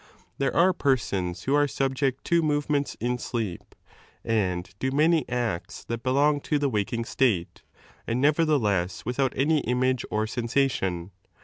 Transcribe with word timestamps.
There 0.39 0.55
are 0.57 0.73
persons 0.73 1.43
who 1.43 1.53
are 1.53 1.67
subject 1.67 2.25
19 2.25 2.39
to 2.39 2.43
movements 2.43 2.95
in 2.99 3.19
sleep, 3.19 3.75
and 4.25 4.67
do 4.79 4.89
many 4.89 5.29
acts 5.29 5.83
that 5.83 6.01
belong 6.01 6.41
to' 6.41 6.57
the 6.57 6.71
wakjog 6.71 7.05
state, 7.05 7.61
and 8.07 8.19
nevertheless 8.19 9.05
without 9.05 9.31
any 9.35 9.59
image 9.59 10.03
I 10.05 10.07
Or 10.15 10.25
sensation. 10.25 11.11